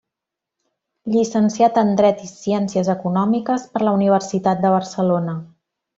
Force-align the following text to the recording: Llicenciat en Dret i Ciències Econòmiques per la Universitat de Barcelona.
Llicenciat 1.15 1.77
en 1.81 1.93
Dret 1.99 2.23
i 2.27 2.31
Ciències 2.31 2.91
Econòmiques 2.95 3.67
per 3.75 3.83
la 3.87 3.95
Universitat 3.99 4.65
de 4.65 4.73
Barcelona. 4.79 5.41